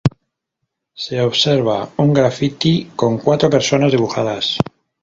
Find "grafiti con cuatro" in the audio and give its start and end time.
2.11-3.51